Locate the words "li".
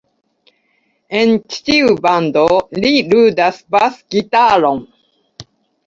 2.81-2.95